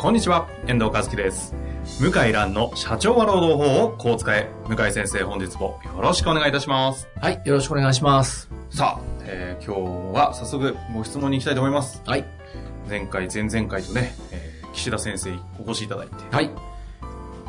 [0.00, 1.54] こんにちは、遠藤和樹です。
[2.00, 4.48] 向井蘭の社長は労働法をこう使え。
[4.66, 7.06] 向井先生、本日もよろしくお願いいたします。
[7.20, 8.48] はい、よろしくお願いします。
[8.70, 12.00] さあ、えー今日は早速ご質問に行きたいと思います。
[12.06, 12.24] はい。
[12.88, 16.50] 前回、前々回とね、えー岸田先生お越しいただいて、はい。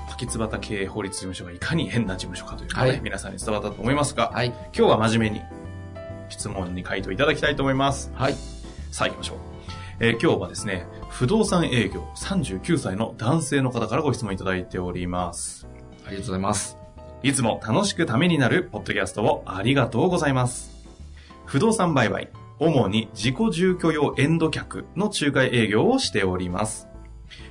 [0.09, 4.47] 滝津畑経営法律事務所がいかに変な事務所かというのがね、はい皆さんに伝わったと思いますが、はい。
[4.77, 5.41] 今日は真面目に
[6.27, 8.11] 質問に回答いただきたいと思います。
[8.13, 8.35] はい。
[8.91, 9.50] さあ行きましょう。
[10.03, 15.67] えー今日はですね、不動産営業39歳の男性の方からご質問いただいております。
[16.07, 16.75] ありがとうございます。
[17.21, 20.71] いつも楽しくためになるポッドキャストをありがとうございます。
[21.45, 26.87] 不動産売買、主に自己住居用エンド客の仲介営業をしております。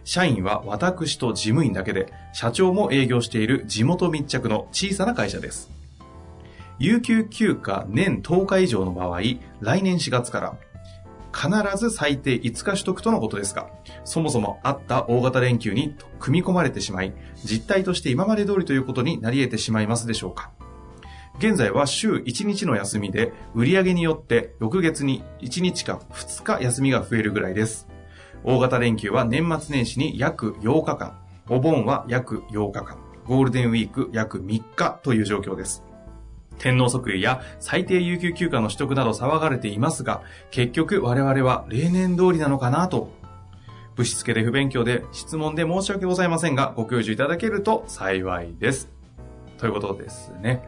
[0.02, 5.70] 社員は私と事務員だけで、社長も営業している地元密着の小さな会社です。
[6.80, 9.20] 有給休暇年10日以上の場合、
[9.60, 10.56] 来年4月から、
[11.32, 13.70] 必ず最低5日取得とのことですが、
[14.04, 17.14] そもそもあった大型連休に組み込まれてしまい、
[17.44, 20.50] 実態として今まで通りということになり得てしまいますでしょうか？
[21.38, 27.88] 現在は週1日の休みで、売上によって翌月に1日か2日休みが増えるぐらいです。
[28.44, 35.82] 大型連休は年末年始に約8日間、お盆は約8日間、ゴールデンウィーク約3日という状況です。
[36.60, 43.10] 天皇即位や最低有給休暇の取得など騒がれていますが、結局我々は例年通りなのかなと。
[43.96, 48.88] ぶしつけで不勉強で質問で申し訳ございませんが、ご教授いただけると幸いです。
[49.58, 50.62] ということですね。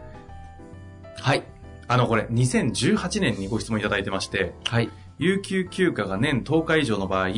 [1.19, 1.45] はい。
[1.89, 4.91] あの、これ、2018年にご質問いただいてまして、はい。
[5.19, 7.29] 有給休暇が年10日以上の場合、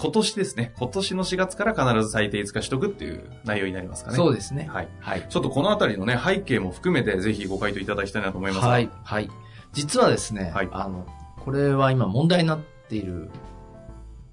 [0.00, 4.16] 今年ですね、今年の4月から必ず最低5日取得っていう内容になりますかね。
[4.16, 4.68] そうですね。
[4.72, 4.88] はい。
[5.00, 5.26] はい。
[5.28, 8.88] ちょっとこのあたりのね、背景も含めてぜひご回答いただきたいなと思いますがはい。
[9.02, 9.28] はい。
[9.72, 11.04] 実はですね、はいあの、
[11.44, 13.28] これは今問題になっている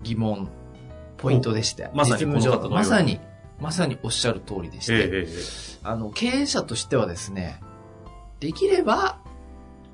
[0.03, 0.49] 疑問、
[1.17, 1.89] ポイントでして。
[1.95, 3.19] まさにこの方のまさに、
[3.59, 5.33] まさにおっしゃる通りでして、えええええ
[5.81, 7.59] あの、経営者としてはですね、
[8.39, 9.17] できれば、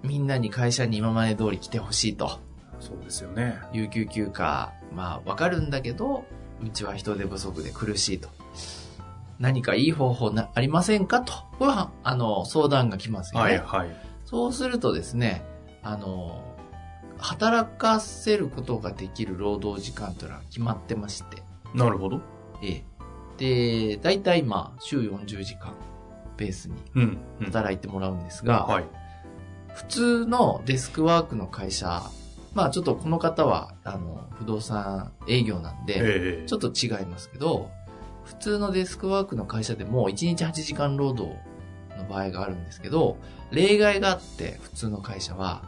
[0.03, 2.39] みんなに会社に今まで通り来てほしいと。
[2.73, 3.59] えそうですよね。
[3.71, 6.25] 有給休暇、まあわかるんだけど、
[6.63, 8.29] うちは人手不足で苦しいと。
[9.39, 11.21] 何かいい方法なありませんか？
[11.21, 11.33] と。
[11.57, 13.57] これは、あの、相談が来ますよね。
[13.65, 13.95] はい、はい。
[14.25, 15.43] そうするとですね、
[15.81, 16.43] あの、
[17.17, 21.41] 働かせることができる労働時間というのは決まってまして、
[21.73, 22.21] なるほど。
[22.63, 22.83] え
[23.39, 23.93] え。
[23.95, 25.73] で、大体まあ、週40時間
[26.37, 27.17] ベースにうん。
[27.39, 27.45] うん。
[27.47, 28.85] 働いてもらうんですが、はい。
[29.73, 32.03] 普通のデスクワークの会社、
[32.53, 37.69] まあちょっとこの方は、あの、不動産営業なんで、ええちょっと違いますけど、
[38.25, 41.35] 普通のデスクワークの会社でも1日8時間労働
[41.97, 43.17] の場合があるんですけど、
[43.51, 45.63] 例外があって、普通の会社は、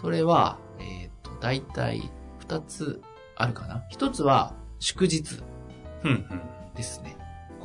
[0.00, 2.10] それは、えっ、と、大体
[2.46, 3.00] 2つ
[3.36, 3.84] あるかな。
[3.92, 5.42] 1つは祝日。
[6.76, 7.16] ですね。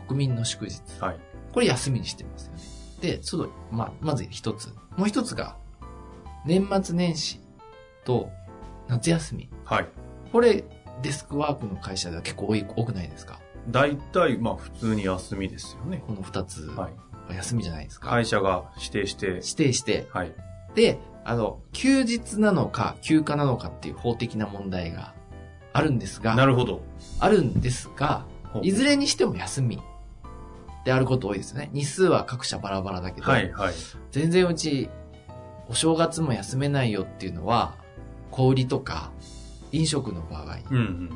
[0.07, 0.81] 国民の祝日。
[0.99, 1.19] はい。
[1.51, 2.61] これ休みにしてますよね。
[3.01, 4.67] で、その、まあ、まず1つ。
[4.69, 5.57] もう1つが、
[6.45, 7.41] 年末年始
[8.05, 8.29] と
[8.89, 9.49] 夏休み。
[9.63, 9.87] はい。
[10.31, 10.65] これ、
[11.01, 13.39] デスクワークの会社では結構多い、多くないですか？
[13.69, 16.03] 大体、まあ普通に休みですよね。
[16.05, 16.93] この二つはい。
[17.29, 18.09] が休みじゃないですか。
[18.09, 20.33] 会社が指定して、指定して、はい。
[20.75, 25.13] で、あの、休日なのか休暇なのかっていう法的な問題が
[25.73, 26.81] あるんですが、なるほど。
[27.19, 28.25] あるんですが、
[28.63, 29.79] いずれにしても休み
[30.85, 31.69] であること多いですよね。
[31.71, 33.73] 日数は各社バラバラだけど、はい、はい。
[34.11, 34.89] 全然うち、
[35.67, 37.75] お正月も休めないよっていうのは、
[38.31, 39.11] 小売りとか、
[39.71, 41.09] 飲食の場合うん、うん。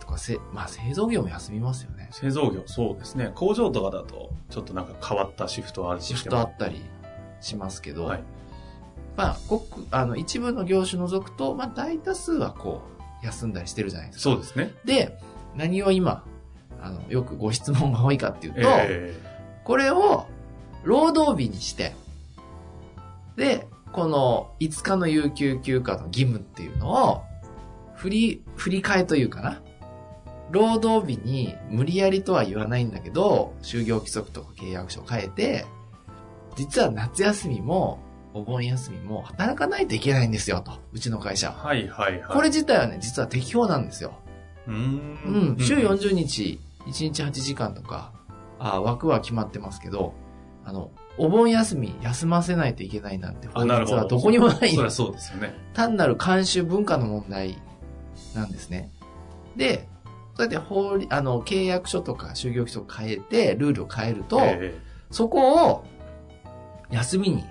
[0.00, 2.08] とか、せまあ製造業も休みますよね。
[2.12, 3.32] 製造業、そうですね。
[3.34, 6.82] 工場とかだと、ちょっとなんか変わったシフトはあるとシフトあったり
[7.40, 8.22] しますけど、はい。
[9.16, 12.82] まあ、ごく、あの、一部の業種除くと、まあ、大多数はこ
[13.22, 14.22] う、休んだりしてるじゃないですか。
[14.22, 14.72] そうですね。
[14.84, 15.18] で、
[15.56, 16.24] 何を今、
[16.80, 19.12] あの、よくご質問が多いかっていうと、え
[19.64, 20.26] これを、
[20.84, 21.94] 労働日にして、
[23.36, 27.22] で、この5日の有給休暇の義務っていうのを、
[27.94, 29.60] 振り、振り替えというかな。
[30.50, 35.66] 労働日に無理やりとは言わないんだけど、就業規則とか契約書を変えて、
[36.56, 37.98] 実は夏休みも
[38.34, 40.72] お盆休みも働かないといけないんですよ、と。
[40.92, 41.50] うちの会社。
[41.52, 42.22] はいはいはい。
[42.28, 44.14] これ自体はね、実は適用なんですよ。
[44.66, 45.56] うーうん。
[45.58, 48.12] 週40日、1日8時間とか、
[48.58, 50.14] あ枠は決まってますけど、
[50.64, 54.90] あの、お盆休み休ませないといけないなんて法律はどこにもないんそりゃ。
[54.90, 55.54] そうですよね。
[55.74, 57.58] 単なる慣習文化の問題
[58.34, 58.90] なんですね。
[59.56, 59.88] で、
[60.36, 64.78] そうやって法律、あの、契約書とか就業規則変えて、ルールを変えると、え
[65.10, 65.84] そこを
[66.90, 67.44] 休みに、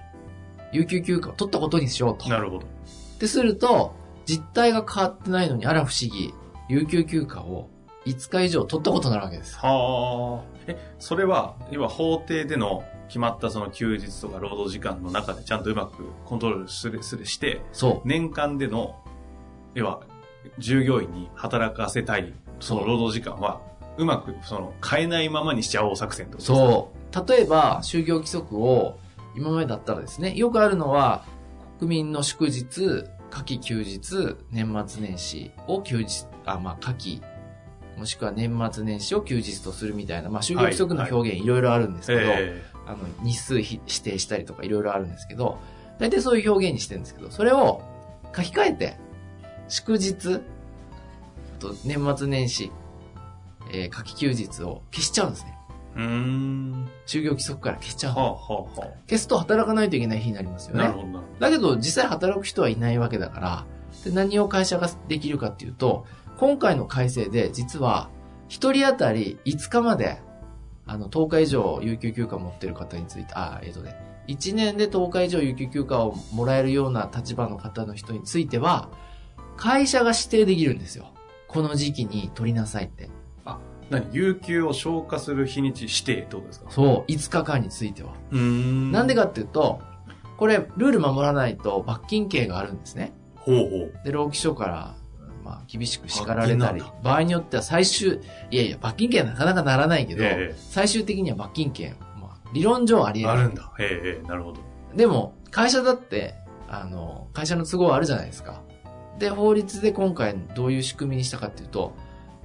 [0.72, 2.26] 有給休暇を取ったことにしようと。
[2.28, 2.66] えなるほど。
[2.66, 3.94] ってすると、
[4.26, 6.34] 実態が変わってないのに、あら不思議、
[6.70, 7.70] 有給休暇を
[8.08, 9.58] 5日以上取ったことになるわけです。
[9.58, 10.58] はあ。
[10.68, 18.96] え、それは、要は法定での決まったその休日とか労働時間の中でちゃんとうまくコントロールする、するして、そ年間での、
[19.74, 20.02] 要は、
[20.60, 23.62] 従業員に働かせたい、その労働時間は、
[23.98, 27.30] うまく、その、変えないままにしちゃおう作戦とそう。
[27.30, 29.00] 例えば、就業規則を、
[29.36, 31.26] 今までだったらですね、よくあるのは、
[31.80, 37.22] 国民の祝日、夏季休日、年末年始を休日、あ、まあ、夏季、
[37.98, 45.60] もしくは年末年始を休日とするみたいな、まあ、就業規則の表現いろいろあるんですけど、えあの、日数ひ指定したりとかいろいろあるんですけど、
[46.00, 47.82] 大体そういう表現にしてるんですけど、それを
[48.36, 48.98] 書き換えて、
[49.68, 50.40] 祝日、あ
[51.60, 52.72] と年末年始、
[53.74, 55.58] えー夏季休日を消しちゃうんですね。
[55.98, 56.90] えうーん。
[57.08, 58.34] 就業規則から消しちゃうはあ、の。
[58.36, 58.42] は
[58.78, 60.78] あ、は消すと働かないといけない日になりますよあ。
[60.78, 61.02] なるね。
[61.02, 61.24] ほどな。
[61.40, 63.66] だけど実際働く人はいないわけだから、
[64.06, 66.06] で何を会社ができるかっていうと、
[66.38, 68.10] 今回の改正で実は
[68.48, 70.22] 一人当たり5日まで、
[70.86, 73.96] あの、10日以上有給休暇持ってる方について、あ、えっ、とね、
[74.28, 78.90] 1年で10日以上有給休暇をもらえるような立場の方の人については、
[79.58, 81.08] 会社が指定できるんですよ。
[81.48, 83.10] この時期に取りなさいって。
[83.90, 84.06] 何？
[84.12, 86.70] 有給を消化する日にち指定ってことですか？
[86.72, 88.14] そう、5日間については。
[88.32, 89.82] うーんなんでかっていうと、
[90.38, 93.14] これ、ルール守らないと罰金刑があるんですね。
[93.36, 93.94] ほうほう。
[94.06, 94.96] で、労基署から、
[95.48, 98.20] まあ、厳しく叱られたり場合によっては最終、
[98.52, 103.72] いやいや、罰金刑はなかなかならないけど、え最終的には罰金刑、まあ、理論上あり得あるんだ。
[103.80, 104.60] ええええなるほど。
[104.94, 106.36] でも、会社だって、
[106.68, 108.62] あの、会社の都合あるじゃないですか。
[109.20, 111.96] で、法律で今回どういう仕組みにしたかっていうと、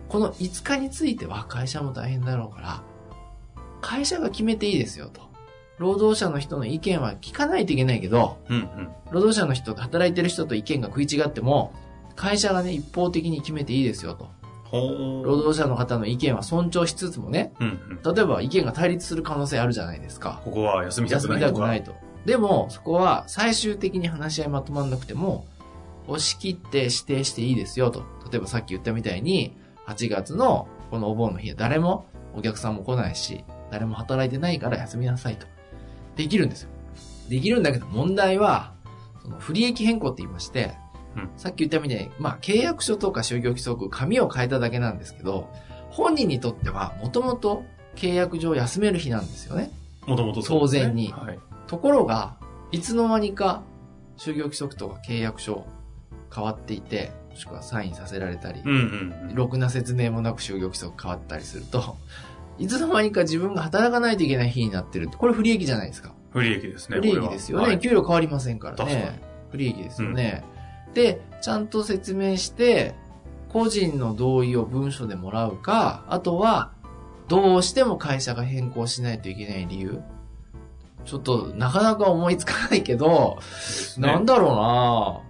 [0.08, 2.82] この5日については会社も大変だろうから、
[3.80, 5.32] 会社が決めていいですよと。
[5.78, 8.88] 労働者の人の意見は聞かないといけないけど、うんうん。
[9.10, 11.72] 労働者の人、働いてる人と意見が食い違っても、
[12.16, 14.30] 会社がね、一方的に決めていいですよと。
[14.72, 18.14] 労働者の方の意見は尊重しつつもね、うんうん。
[18.14, 20.40] 例えば意見が対立する可能性あるじゃないですか。
[20.44, 21.52] ここは休みたく休みないとか。
[21.52, 21.94] たくないと。
[22.24, 25.46] でも、そこは最終的に話し合いまとまんなくても、
[26.06, 28.04] 押し切って指定していいですよと。
[28.30, 29.56] 例えばさっき言ったみたいに、
[29.86, 35.46] 8月のこのお盆の日は誰もお客さんも来ないし、誰も働いてないから休みなさいと。
[36.16, 36.70] できるんですよ。
[37.28, 38.72] できるんだけど問題は、
[39.22, 40.74] その不利益変更って言いまして、
[41.16, 45.48] うんさっき言ったみたいに、まあ契約書とか就業規則、紙を変えただけなんですけど、
[45.90, 47.64] 本人にとってはもともと
[47.96, 49.70] 契約上休める日なんですよね。
[50.06, 51.38] もともとね当然にはい。
[51.66, 52.36] ところが、
[52.70, 53.62] いつの間にか、
[54.18, 55.66] 就業規則とか契約書
[56.34, 58.62] 変わっていて、もしくはサインさせられたり。
[59.34, 61.96] ろくな説明もなく就業規則変わったりすると、
[62.58, 66.12] いつの間にか自分が働かないといけない日になってるって、これ不利益じゃないですか。
[66.30, 66.98] 不利益ですね。
[66.98, 67.78] 不利益ですよね。
[67.78, 69.20] 給料変わりませんからね。
[69.50, 70.44] 不利益ですよね。
[70.94, 72.94] で、ちゃんと説明して、
[73.52, 76.72] 個人の同意を文書でもらうか、あとは、
[77.28, 80.02] どうしても会社が変更しないといけない理由。
[81.04, 83.38] ちょっと、なかなか思いつかないけど、
[83.98, 85.22] ねなんだろ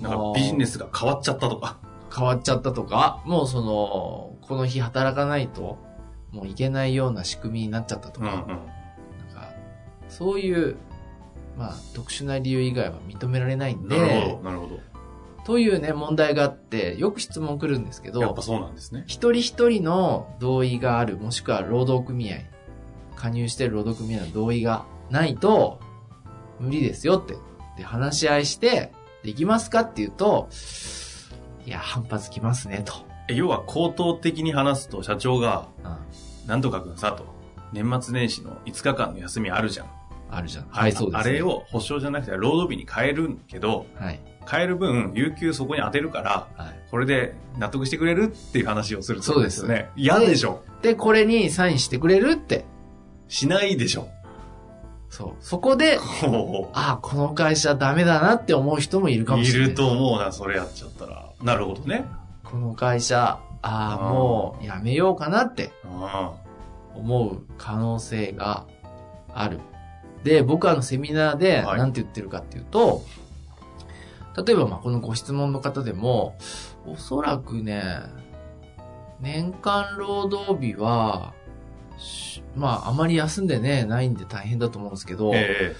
[0.00, 1.78] うななんかビジネスが変わっちゃったとか。
[2.14, 5.78] 変わっちゃったとか、もうその、この日働かないと、
[6.32, 8.48] もういけないような仕組みになっちゃったとか、うんうん。
[8.48, 9.50] なんか、
[10.08, 10.76] そういう、
[11.60, 14.80] まあ、特殊な理由以外は認められないんなるほでど、、なるほど。
[15.44, 19.04] というね、問題があって、よく質問来るんですけどやっぱ、そうなんですね。
[19.06, 22.38] 一人一人の同意がある、もしくは労働組合、
[23.14, 25.80] 加入してる労働組合の同意がないと、
[26.60, 27.36] 無理ですよって。
[27.76, 30.48] で、話し合いして、できますかっていうと、
[31.66, 32.94] いや、反発きますね、と。
[33.28, 35.96] え要は口頭的に話すと社長が、うん
[36.46, 37.26] なんとかくんさと、
[37.72, 39.99] 年末年始の5日間の休みあるじゃん。
[40.30, 40.66] あるじゃん。
[40.70, 41.42] はい、そうです、あれ。
[41.42, 44.20] を保証じゃなくて労働日に変えるけど、はい。
[44.50, 46.80] 変える分、有給そこに当てるから、はい。
[46.90, 49.90] これで納得してくれるっていう話をするそうですね。
[49.96, 50.62] 嫌でしょ。
[50.82, 52.64] で、これにサインしてくれるって？
[53.28, 54.08] しないでしょ。
[55.08, 55.32] そう。
[55.40, 59.68] そこで、ほああ、この会社ダメだなって思う人もいるかもしれない。
[59.70, 61.30] ると思うな、それやっちゃったら。
[61.42, 62.04] なるほどね。
[62.44, 66.32] この会社、ああ、もうやめようかなってあ
[66.94, 68.64] 思う可能性が
[69.34, 69.60] ある。
[70.24, 71.78] で、僕はあのセミナーではい。
[71.78, 73.02] 何て言ってるかっていうと、
[74.46, 76.36] 例えばまあこのご質問の方でも、
[76.86, 77.82] おそらくね、
[79.20, 81.34] 年間労働日は、
[81.98, 85.74] しまああまり休んでね、ないんで大変だと思うんですけど、え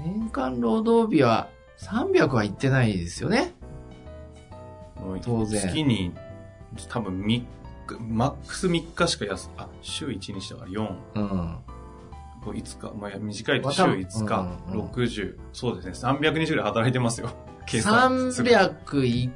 [0.00, 1.48] 年間労働日は
[1.78, 3.54] 300は行ってないですよね。
[5.22, 5.60] 当然。
[5.60, 6.12] 月に、
[6.88, 7.46] 多分3日、
[8.00, 11.58] マックス3日しか休、あ、週1日だから4、うん。
[12.50, 17.30] 5日、まあ短いとまあ週多分5日、うんうん60、そうですね、300日ぐらい働いてますよ。
[17.66, 19.30] 計算する300い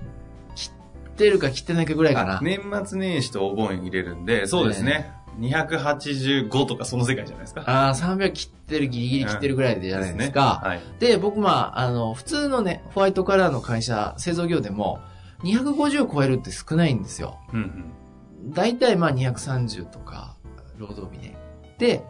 [0.54, 2.38] 切ってるか切ってないかぐらいかな。
[2.38, 5.12] あ年末年始とお盆入れるんで、そうですね。
[5.38, 7.62] 285とかその世界じゃないですか。
[7.66, 10.60] ああ、300切ってるギリギリ切ってるぐらいでじゃないですか。
[10.64, 10.80] はい。
[10.98, 15.00] で、僕まあ、あの、普通のね、ホワイトカラーの会社、製造業でも、
[15.42, 17.38] 250超えるって少ないんですよ。
[17.52, 17.92] うん
[18.44, 18.52] うん。
[18.52, 20.36] 大体まあ230とか、
[20.78, 21.36] 労働日ね。
[21.78, 22.02] で、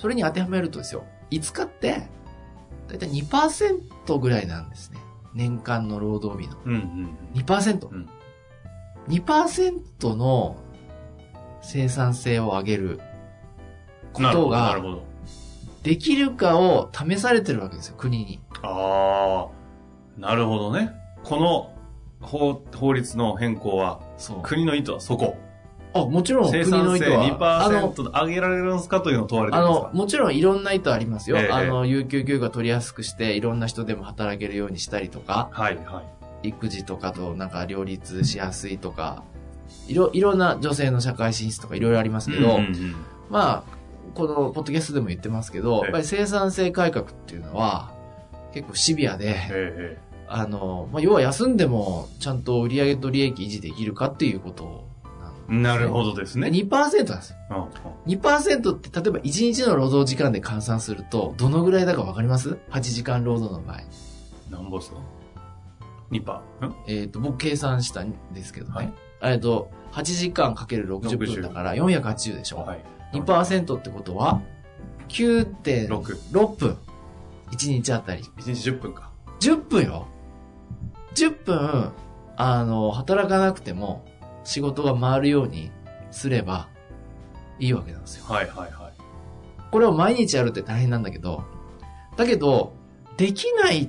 [0.00, 2.08] それに当てはめるとですよ、5日って、
[2.88, 4.98] 大体2%ぐらいなんですね。
[5.34, 6.56] 年間の労働日の。
[6.64, 7.88] うんうん2%。
[7.88, 8.08] うん。
[9.08, 10.56] 2%の
[11.60, 13.00] 生産性を上げる
[14.14, 14.80] ことが。
[15.82, 18.40] できるかを試されてるわけですよ、国に。
[18.62, 20.92] ああ、なるほどね。
[21.24, 21.74] この
[22.20, 24.00] 法法律の変更は。
[24.42, 25.36] 国の意図はそこ。
[25.92, 27.64] あ、もちろん生国の意図は。
[27.64, 31.38] あの、2%で上げられるんですかというのを問われてあるんですか、のもちろんいろんな意図ありますよ。
[31.38, 36.02] ええあの、有給休暇取りやすくして、いろんな人でも働けるようにしたりとか、はいは
[36.42, 36.48] い。
[36.48, 39.24] 育児とかとなんか両立しやすいとか、
[39.88, 42.94] いろ、いろんな女性の社会進出とかいろいろありますけど、うんうんうん。
[43.28, 43.80] まあ、
[44.14, 45.80] このポッドキャストでも言ってますけど、ええ。
[45.82, 47.92] やっぱり生産性改革っていうのは
[48.52, 54.99] 結構シビアで、えあの、まあ、要は休んでもちゃんと売上と利益維持できるかっていうことえ
[55.50, 56.48] なるほどですね。
[56.48, 57.36] 2%なんですよ。
[57.50, 57.70] うんうん
[58.06, 63.80] 2%って例えば1日の労働時間で換算するとどのぐらいだかわかります ?8 時間労働の場合。
[64.50, 64.96] なんぼっすか
[66.10, 66.66] ?2 パー？
[66.66, 68.72] んえっ、と、僕計算したんですけどね。
[68.74, 68.92] はい
[69.22, 72.58] えっと、8時間かける60分だから480でしょ。
[72.58, 72.84] はい。
[73.12, 74.40] 2%ってことは
[75.08, 75.88] 9.6
[76.30, 76.46] 6。
[76.56, 76.78] 分。
[77.50, 78.22] 1日あたり。
[78.22, 79.10] 1日10分か。
[79.40, 80.06] 10分よ。
[81.14, 81.92] 10分、
[82.36, 84.04] あの、働かなくても
[84.44, 85.70] 仕事が回るように
[86.10, 86.68] すれば
[87.58, 88.24] いいわけなんですよ。
[88.26, 88.92] はいはいはい。
[89.70, 91.44] これを毎日やるって大変なんだけど、
[92.16, 92.74] だけど、
[93.16, 93.88] できないっ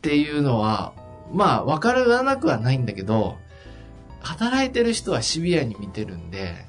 [0.00, 0.92] ていうのは、
[1.32, 3.36] まあ、わからなくはないんだけど、
[4.20, 6.66] 働いてる人はシビアに見てるんで、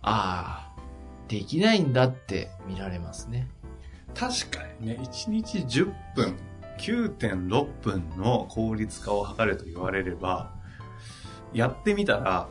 [0.00, 0.80] ああ、
[1.28, 3.48] できないんだって見られますね。
[4.14, 6.36] 確かにね、1日10分、
[6.78, 10.53] 9.6分の効率化を図れと言われれば、
[11.54, 12.48] やってみたら、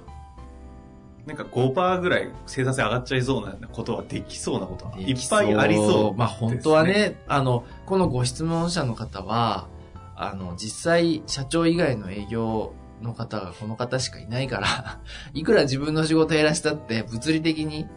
[1.26, 6.18] なんか5%ぐらい生産性上がっちゃいそうなことはできそうなことはいっぱいありそう。
[6.18, 9.68] まあ本当はね、あの、このご質問者の方は、
[10.16, 15.00] あの、実際社長以外の営業の方がこの方しかいないから、
[15.34, 17.88] いくら自分の仕事減らしたって物理的に、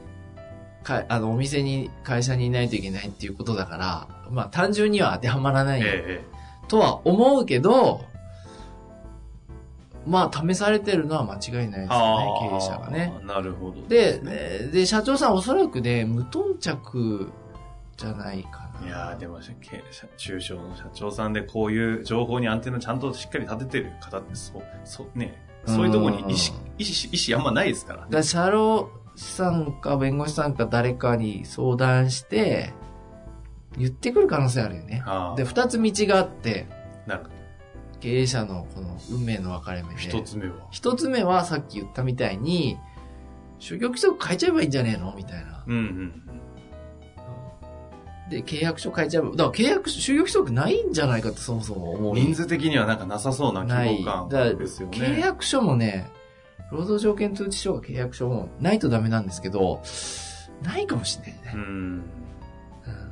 [0.84, 6.22] か、あの、お店に、会社にいないといけないっていうことだから、まあ単純には当てはまらないえ
[6.68, 8.04] とは思うけど、
[10.06, 13.12] まあ試されてるのは間違いないですよね、経営者がね。。
[13.24, 13.86] なるほど。
[13.88, 17.30] で、えーで、社長さんおそらくね、無頓着
[17.96, 18.86] じゃないかな。
[18.86, 26.32] いやーでも、経営者中小の社長さんでこういう情報にアンテナちゃんとしっかり立ててる方って、そう、そう、ね、そういうところに意思、
[26.78, 28.08] 意思、意思あんまないですからね。
[28.10, 32.72] だ社労士さんか弁護士さんか誰かに相談して、
[33.78, 35.02] 言ってくる可能性あるよね。
[35.36, 36.66] で、二つ道があって、
[37.06, 37.35] なるほど。
[38.06, 40.00] 経営者のこの運命の分かれ目で。
[40.00, 40.54] 一つ目は？
[40.70, 42.78] 一つ目はさっき言ったみたいに、
[43.58, 45.64] 就業規則変えちゃえばいいんじゃねえのみたいな。
[45.66, 46.22] うんうん。
[48.30, 52.14] で、契約書変えちゃえば、だから契約書、就業規則ないんじゃないかってそもそも思う。
[52.14, 53.64] 人数的にはなんかなさそうな。
[53.64, 54.98] 規模感ですよね。
[54.98, 56.08] 契約書もね、
[56.70, 59.82] 労働条件通知書が契約書もないとダメなんですけど、
[60.62, 61.52] ないかもしれないね。
[61.54, 61.60] うん。
[61.60, 62.02] うん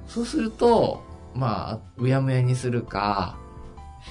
[0.06, 1.02] そうすると、
[1.34, 3.36] まあ、うやむやにするか、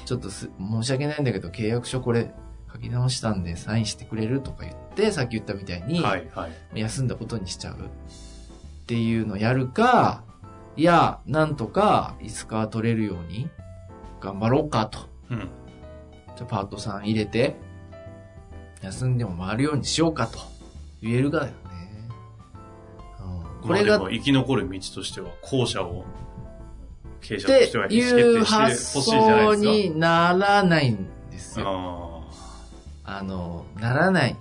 [0.05, 2.33] ちょっとす申し訳ないんだけど、契約書これ
[2.71, 6.79] 書き直したんでサインしてくれるとか言って、さっき言ったみたいに、はいはい。
[6.79, 7.77] 休んだことにしちゃうっ
[8.87, 10.23] ていうのをやるか、
[10.75, 13.49] いや、なんとか5日は取れるように
[14.19, 14.99] 頑張ろうかと。
[15.29, 15.49] うん。
[16.35, 17.55] じゃあパートさん入れて、
[18.81, 20.39] 休んでも回るようにしようかと
[21.01, 21.57] 言えるかだよね。
[23.61, 26.05] うん、これが、生き残る道としては、後者を、
[27.23, 29.71] 経営者ってとしては意思いう決定発してほしいじゃない想ですか。
[29.71, 31.65] にならないんですよ。
[33.05, 34.37] ああの、ならない。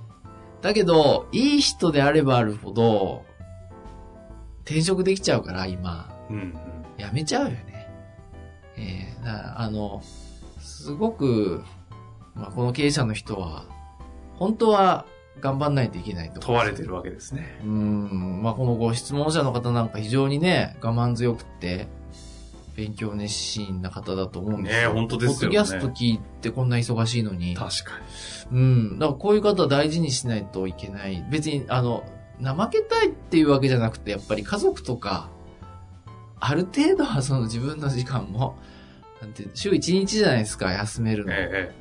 [0.60, 3.24] だけど、いい人であればあるほど、
[4.64, 6.10] 転職できちゃうから、今。
[6.30, 6.54] うんうん。
[6.96, 7.88] やめちゃうよね。
[8.76, 10.02] えー、あの、
[10.60, 11.64] すごく、
[12.34, 13.66] まあ、この経営者の人は、
[14.36, 15.06] 本当は
[15.40, 16.40] 頑張んないといけないと。
[16.40, 17.58] 問われてるわけですね。
[17.62, 21.88] うーん、まあ、このご質問者の方なんか非常にね、我慢強くて、
[22.74, 24.88] 勉強熱心な方だと思うんですよ。
[24.88, 27.54] ねえ本当ですよねポッドキャスト聞いてこんな忙しいのに。
[27.54, 27.92] 確か
[28.50, 28.98] うん。
[28.98, 31.24] だからこういう方は大事にしないといけない。
[31.30, 32.04] 別に、あの、
[32.42, 35.30] 怠けたいっていうわけじゃなくて、やっぱり家族とか、
[36.40, 38.56] ある程度はその自分の時間も、
[39.20, 41.30] なんて、週1日じゃないですか、休めるに。
[41.30, 41.34] の。
[41.36, 41.72] え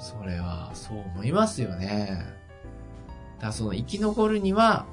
[0.00, 2.24] それは、そう思いますよね。
[3.36, 4.86] だからその生き残るには、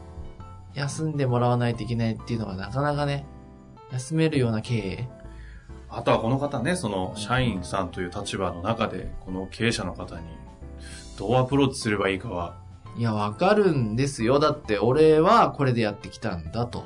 [0.73, 3.25] 休んでもらわないといけないっていうのがなかなかね、
[3.91, 5.09] 休めるような経営。
[5.95, 10.23] えあとはこの方ね、その、社員さんという立場の中で、この経営者の方に、
[11.17, 12.57] どうアプローチすればいいかは、
[12.97, 14.39] いや、わかるんですよ。
[14.39, 16.83] だって、俺はこれでやってきたんだと。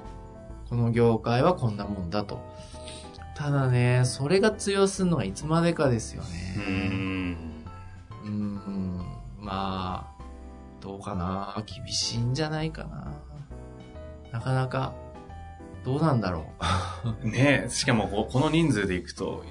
[0.70, 2.40] この業界はこんなもんだと。
[3.36, 6.96] ただね、それが通用するのがいつまでかですようーね。
[7.30, 7.66] ん。
[8.24, 9.06] うーん。
[9.40, 10.24] まあ、
[10.82, 11.64] どうかな。
[11.66, 13.14] 厳しいんじゃないかな。
[14.32, 14.94] なかなか、
[15.84, 16.46] どうなんだろ
[17.24, 17.28] う。
[17.28, 19.44] ねえ、しかもここの人数でいくと、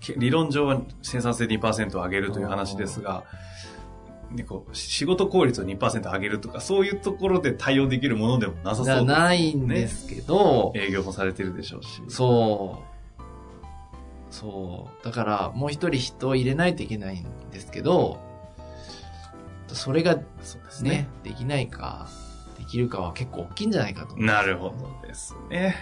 [0.00, 3.24] け理論上は生産性2%上げるという話ですが、
[4.30, 9.04] ね、こう仕事効率を2%上げるとか、そういうところで対応できるものでもなさそうです。
[9.04, 12.02] ないんですけど、営業もされてるでしょうし。
[12.08, 12.90] そう。
[14.30, 15.04] そう。
[15.04, 18.20] だから、もう一人人を入れないといけないんですけど、
[19.68, 21.08] それがそうですねね。
[21.24, 22.08] できないか、
[22.60, 24.14] できるかは結構大きいんじゃないかと。
[24.16, 25.76] なるほどですね。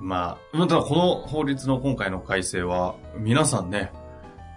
[0.00, 3.92] まあ、またこの法律の今回の改正は、皆さんね、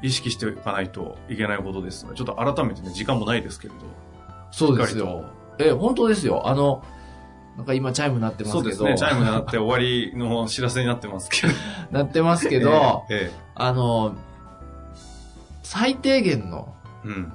[0.01, 3.79] 意識しておかないといけないことですので、ちょっと改めてね、時間もないですけれど。
[4.51, 5.25] そうですよ。
[5.59, 6.47] え、本当ですよ。
[6.47, 6.81] あの、
[7.57, 8.75] なんか今チャイム鳴ってますけど。
[8.75, 11.53] そうですね、チャイムになって終わりの知らせになってますけど。
[11.91, 14.15] 鳴ってますけど、えあの、
[15.63, 17.33] 最低限のえうん。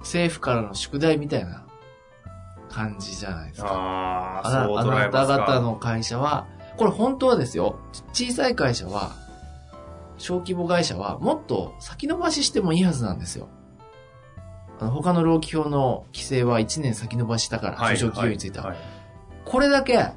[0.00, 1.64] 政府からの宿題みたいな
[2.68, 3.68] 感じじゃないですか。
[3.68, 5.26] ああ、あなそうあなた。
[5.26, 7.78] 方の会社は、これ本当はですよ、
[8.12, 9.12] 小さい会社は、
[10.18, 13.48] 小規模会社はもっと先延ばししてもいいはずなんですよ。
[14.80, 18.66] あの他の労基法の規制は1年先延ばししたから、はい中小企業については。
[18.66, 18.76] はい
[19.48, 20.10] これだけ、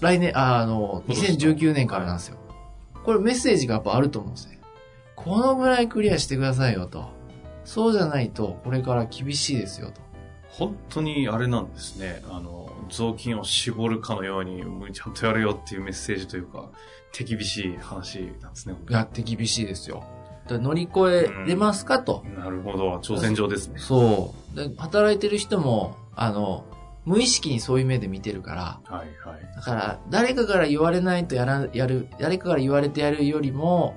[0.00, 2.36] 来年、ああの、今年2019年からなんですよ。
[3.02, 4.60] これメッセージがやっぱあると思うんですね。
[5.16, 7.08] このぐらいクリアしてくださいよと。
[7.64, 10.02] そうじゃないと、これから厳しいですよと。
[10.52, 12.22] 本当にあれなんですね。
[12.28, 16.70] あの、雑巾を絞るかのように、もうちゃんとやるよっていうメッセージというか、
[17.12, 18.74] 手厳しい話なんですね。
[18.88, 20.04] やって厳しいですよ。
[20.48, 22.24] 乗り越えれますかと。
[22.36, 22.96] なるほど。
[22.96, 23.78] 挑戦状ですね。
[23.78, 24.56] そう。
[24.56, 26.64] で働いてる人も、あの、
[27.04, 29.56] 無意識にそういう目で見てるから、はいはい。
[29.56, 33.94] だから、誰かから言われないとやら、やる、誰かから言われてやるよりも、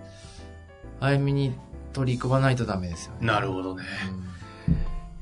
[1.00, 1.56] 早めに
[1.92, 3.26] 取り組まないとダメですよね。
[3.26, 3.84] なるほどね。
[4.28, 4.33] うん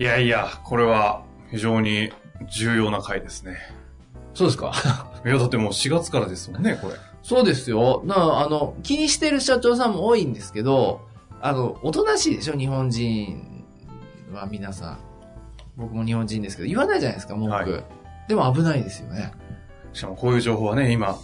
[0.01, 2.11] いやいや、これは非常に
[2.51, 3.57] 重要な回ですね。
[4.33, 4.73] そうですか？
[5.23, 6.95] いや、だってもう4月からですもんね、これ。
[7.21, 8.01] そうですよ。
[8.05, 11.01] なあの、気にしてる社長さんも多いんですけど、
[11.39, 12.57] あの、おとなしいでしょ？
[12.57, 13.63] 日本人
[14.33, 14.97] は皆さん。
[15.77, 17.53] 僕も日本人ですけど、言わないじゃないですか、文句。
[17.53, 17.83] はい
[18.27, 19.33] でも危ないですよね。
[19.93, 21.17] しかもこういう情報はね、今、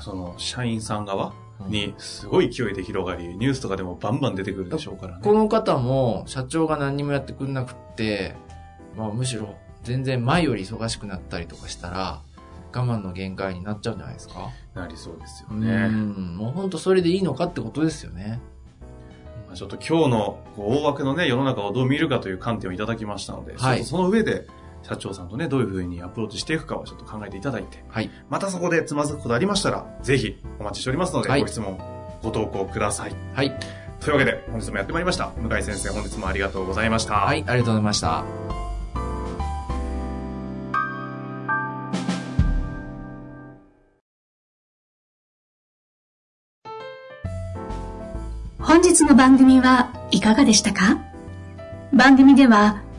[0.00, 1.32] その、社員さん側
[1.68, 5.20] にすごい勢いで広がり、ニュースとかでもバンバン出てくるでしょうからね。
[5.22, 8.34] この方も、社長が何にもやってくれなくって、
[8.96, 12.22] まあむしろ全然前より忙しくなったりとかしたら、
[12.72, 14.50] 我慢の限界になっちゃうんじゃないですか？
[14.74, 15.86] なりそうですようね。
[15.88, 16.36] ん。
[16.36, 18.40] もう本当それでいいのかってことですよね。
[19.46, 24.46] まあちょっと今日の大枠のね、世の中をどう見るかという観点をいただきましたので、はいその上で、
[24.86, 28.10] 社長さんとね、どういうふうにアプローチしていくかをちょっと考えていただいて、はい。
[28.28, 31.78] またそこでつまずくことありましたら、ぜひお待ちしておりますので、はいご質問、
[32.22, 33.12] ご投稿ください。
[33.34, 33.58] はい。
[34.00, 35.30] というわけで、本日もやってまいりました。
[35.38, 37.14] 向井先生、本日もありがとうございました。
[37.14, 38.24] はい、ありがとうございました。
[48.58, 50.98] 本日の番組はいかがでしたか？
[51.92, 52.82] 番組では